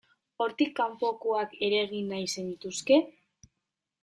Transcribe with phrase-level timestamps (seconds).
[0.43, 2.99] Hortik kanpokoak ere egin nahi zenituzke?